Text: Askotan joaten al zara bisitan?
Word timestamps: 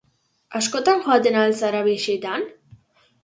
Askotan 0.59 1.03
joaten 1.07 1.37
al 1.41 1.53
zara 1.59 1.83
bisitan? 1.89 2.47